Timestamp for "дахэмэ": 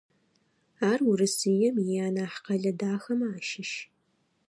2.79-3.27